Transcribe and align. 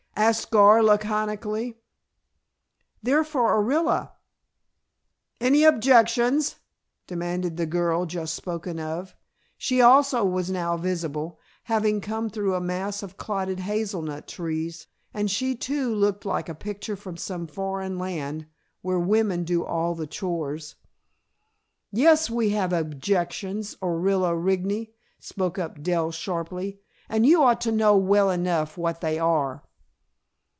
asked 0.17 0.51
Gar, 0.51 0.83
laconically. 0.83 1.79
"They're 3.01 3.23
for 3.23 3.57
Orilla" 3.59 4.11
"Any 5.41 5.63
objections?" 5.63 6.57
demanded 7.07 7.57
the 7.57 7.65
girl 7.65 8.05
just 8.05 8.35
spoken 8.35 8.79
of. 8.79 9.15
She 9.57 9.81
also 9.81 10.23
was 10.23 10.51
now 10.51 10.77
visible, 10.77 11.39
having 11.63 12.01
come 12.01 12.29
through 12.29 12.53
a 12.53 12.61
mass 12.61 13.01
of 13.01 13.17
clotted 13.17 13.61
hazel 13.61 14.03
nut 14.03 14.27
trees, 14.27 14.85
and 15.11 15.31
she 15.31 15.55
too 15.55 15.91
looked 15.95 16.23
like 16.23 16.47
a 16.49 16.53
picture 16.53 16.95
from 16.97 17.17
some 17.17 17.47
foreign 17.47 17.97
land, 17.97 18.45
where 18.83 18.99
women 18.99 19.43
do 19.43 19.65
all 19.65 19.95
the 19.95 20.05
chores. 20.07 20.75
"Yes, 21.91 22.29
we 22.29 22.49
have 22.51 22.73
objections, 22.73 23.75
Orilla 23.81 24.35
Rigney," 24.35 24.93
spoke 25.19 25.57
up 25.57 25.81
Dell, 25.81 26.11
sharply, 26.11 26.79
"and 27.09 27.25
you 27.25 27.41
ought 27.41 27.61
to 27.61 27.71
know 27.71 27.97
well 27.97 28.29
enough 28.29 28.77
what 28.77 29.01
they 29.01 29.17
are." 29.17 29.63